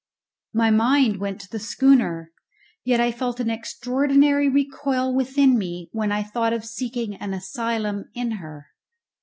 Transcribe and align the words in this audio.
My 0.55 0.71
mind 0.71 1.19
went 1.19 1.39
to 1.41 1.47
the 1.51 1.59
schooner, 1.59 2.31
yet 2.83 2.99
I 2.99 3.11
felt 3.11 3.39
an 3.39 3.51
extraordinary 3.51 4.49
recoil 4.49 5.13
within 5.13 5.59
me 5.59 5.89
when 5.91 6.11
I 6.11 6.23
thought 6.23 6.53
of 6.53 6.65
seeking 6.65 7.13
an 7.17 7.35
asylum 7.35 8.09
in 8.15 8.31
her. 8.37 8.69